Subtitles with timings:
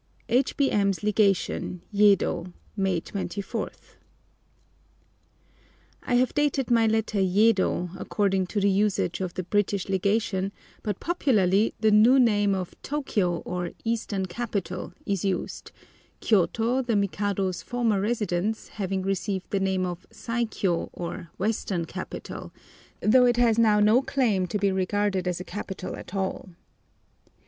[0.29, 3.69] H.B.M.'s LEGATION, YEDO, May 24.
[6.01, 10.51] I HAVE dated my letter Yedo, according to the usage of the British Legation,
[10.81, 15.71] but popularly the new name of Tôkiyô, or Eastern Capital, is used,
[16.19, 22.51] Kiyôto, the Mikado's former residence, having received the name of Saikiô, or Western Capital,
[23.01, 26.49] though it has now no claim to be regarded as a capital at all.